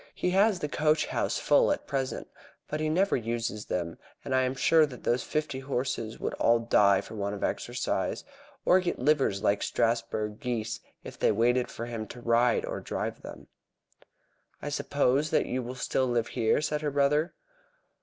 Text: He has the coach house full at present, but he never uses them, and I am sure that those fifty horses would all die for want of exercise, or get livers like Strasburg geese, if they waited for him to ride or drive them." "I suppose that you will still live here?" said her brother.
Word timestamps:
He 0.15 0.31
has 0.31 0.57
the 0.57 0.67
coach 0.67 1.05
house 1.05 1.37
full 1.37 1.71
at 1.71 1.85
present, 1.85 2.27
but 2.67 2.79
he 2.79 2.89
never 2.89 3.15
uses 3.15 3.65
them, 3.65 3.99
and 4.25 4.33
I 4.33 4.41
am 4.41 4.55
sure 4.55 4.87
that 4.87 5.03
those 5.03 5.21
fifty 5.21 5.59
horses 5.59 6.19
would 6.19 6.33
all 6.39 6.57
die 6.57 7.01
for 7.01 7.13
want 7.13 7.35
of 7.35 7.43
exercise, 7.43 8.23
or 8.65 8.79
get 8.79 8.97
livers 8.97 9.43
like 9.43 9.61
Strasburg 9.61 10.39
geese, 10.39 10.79
if 11.03 11.19
they 11.19 11.31
waited 11.31 11.69
for 11.69 11.85
him 11.85 12.07
to 12.07 12.19
ride 12.19 12.65
or 12.65 12.79
drive 12.79 13.21
them." 13.21 13.45
"I 14.59 14.69
suppose 14.69 15.29
that 15.29 15.45
you 15.45 15.61
will 15.61 15.75
still 15.75 16.07
live 16.07 16.29
here?" 16.29 16.61
said 16.61 16.81
her 16.81 16.89
brother. 16.89 17.35